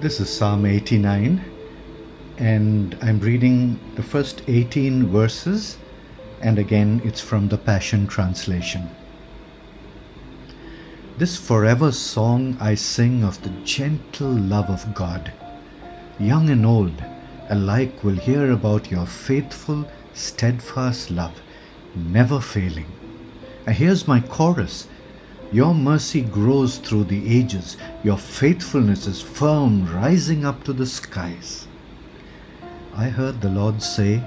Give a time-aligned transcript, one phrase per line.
[0.00, 1.44] This is Psalm 89,
[2.38, 5.76] and I'm reading the first 18 verses,
[6.40, 8.88] and again it's from the Passion Translation.
[11.16, 15.32] This forever song I sing of the gentle love of God.
[16.20, 17.02] Young and old
[17.48, 21.42] alike will hear about your faithful, steadfast love,
[21.96, 22.86] never failing.
[23.66, 24.86] And here's my chorus
[25.50, 27.76] your mercy grows through the ages.
[28.04, 31.66] Your faithfulness is firm, rising up to the skies.
[32.94, 34.22] I heard the Lord say,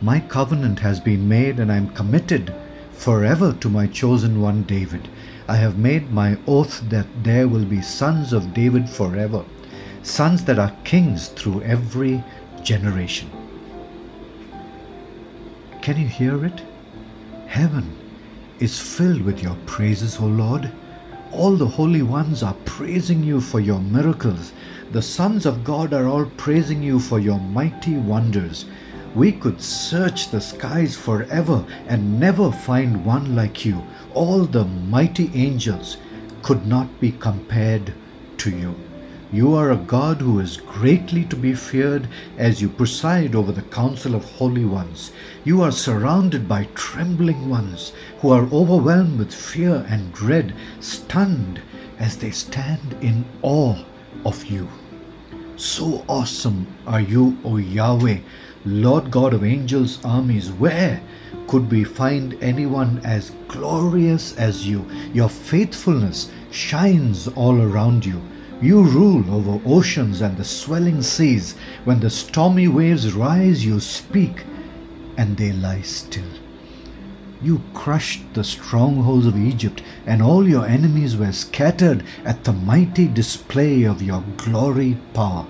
[0.00, 2.52] My covenant has been made, and I am committed
[2.92, 5.08] forever to my chosen one David.
[5.46, 9.44] I have made my oath that there will be sons of David forever,
[10.02, 12.22] sons that are kings through every
[12.62, 13.30] generation.
[15.82, 16.60] Can you hear it?
[17.46, 17.97] Heaven
[18.60, 20.70] is filled with your praises, O Lord.
[21.32, 24.52] All the holy ones are praising you for your miracles.
[24.92, 28.64] The sons of God are all praising you for your mighty wonders.
[29.14, 33.82] We could search the skies forever and never find one like you.
[34.14, 35.98] All the mighty angels
[36.42, 37.92] could not be compared
[38.38, 38.87] to you.
[39.30, 43.60] You are a God who is greatly to be feared as you preside over the
[43.60, 45.12] council of holy ones.
[45.44, 51.60] You are surrounded by trembling ones who are overwhelmed with fear and dread, stunned
[51.98, 53.76] as they stand in awe
[54.24, 54.66] of you.
[55.56, 58.20] So awesome are you, O Yahweh,
[58.64, 60.50] Lord God of angels' armies.
[60.50, 61.02] Where
[61.48, 64.86] could we find anyone as glorious as you?
[65.12, 68.22] Your faithfulness shines all around you.
[68.60, 71.54] You rule over oceans and the swelling seas.
[71.84, 74.44] When the stormy waves rise, you speak,
[75.16, 76.32] and they lie still.
[77.40, 83.06] You crushed the strongholds of Egypt, and all your enemies were scattered at the mighty
[83.06, 85.46] display of your glory power.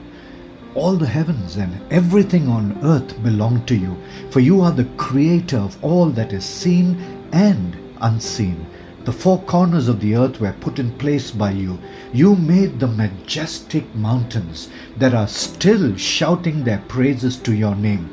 [0.75, 3.97] All the heavens and everything on earth belong to you,
[4.31, 7.01] for you are the creator of all that is seen
[7.33, 8.67] and unseen.
[9.09, 11.79] The four corners of the earth were put in place by you.
[12.13, 18.13] You made the majestic mountains that are still shouting their praises to your name.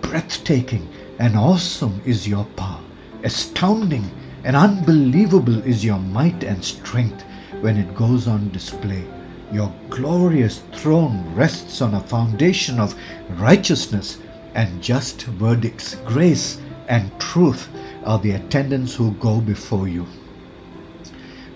[0.00, 0.88] Breathtaking
[1.18, 2.78] and awesome is your power.
[3.24, 4.08] Astounding
[4.44, 7.24] and unbelievable is your might and strength
[7.60, 9.04] when it goes on display.
[9.52, 12.94] Your glorious throne rests on a foundation of
[13.30, 14.18] righteousness
[14.54, 15.96] and just verdicts.
[16.04, 17.68] Grace and truth
[18.04, 20.06] are the attendants who go before you.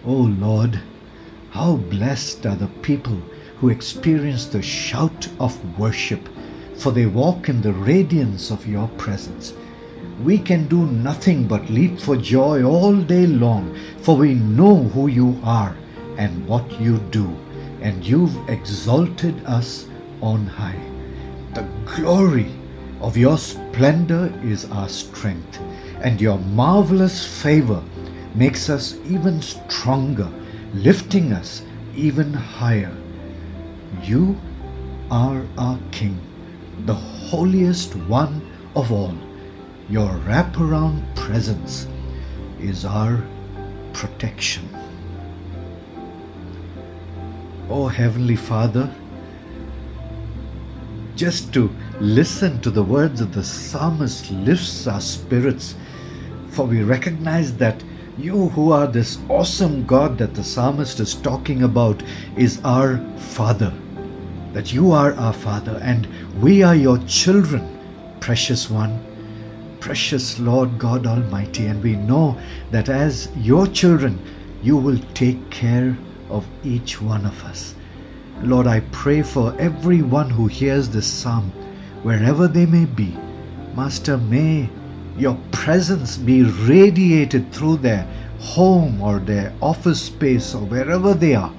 [0.04, 0.80] O oh Lord,
[1.50, 3.22] how blessed are the people
[3.58, 6.28] who experience the shout of worship,
[6.76, 9.54] for they walk in the radiance of your presence.
[10.24, 15.06] We can do nothing but leap for joy all day long, for we know who
[15.06, 15.76] you are
[16.16, 17.36] and what you do,
[17.80, 19.86] and you've exalted us
[20.20, 20.80] on high.
[21.54, 22.50] The glory
[23.00, 25.60] of your splendor is our strength,
[26.02, 27.84] and your marvelous favor
[28.34, 30.28] makes us even stronger,
[30.74, 31.62] lifting us
[31.94, 32.94] even higher.
[34.02, 34.38] You
[35.10, 36.18] are our King,
[36.86, 38.40] the holiest one
[38.74, 39.14] of all.
[39.90, 41.86] Your wraparound presence
[42.58, 43.22] is our
[43.92, 44.68] protection.
[47.68, 48.90] Oh, Heavenly Father,
[51.14, 51.70] just to
[52.00, 55.74] listen to the words of the psalmist lifts our spirits,
[56.48, 57.82] for we recognize that
[58.18, 62.02] you, who are this awesome God that the psalmist is talking about,
[62.36, 63.72] is our Father.
[64.52, 66.06] That you are our Father and
[66.42, 67.78] we are your children,
[68.20, 69.02] precious one,
[69.80, 71.66] precious Lord God Almighty.
[71.66, 72.38] And we know
[72.70, 74.20] that as your children,
[74.62, 75.96] you will take care
[76.28, 77.74] of each one of us.
[78.42, 81.50] Lord, I pray for everyone who hears this psalm,
[82.02, 83.16] wherever they may be.
[83.74, 84.68] Master, may
[85.16, 88.06] your presence be radiated through their
[88.40, 91.52] home or their office space or wherever they are,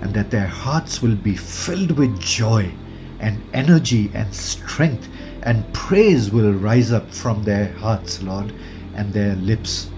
[0.00, 2.72] and that their hearts will be filled with joy
[3.20, 5.08] and energy and strength,
[5.42, 8.52] and praise will rise up from their hearts, Lord,
[8.94, 9.88] and their lips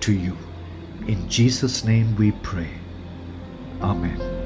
[0.00, 0.36] to you.
[1.06, 2.70] In Jesus' name we pray.
[3.80, 4.39] Amen.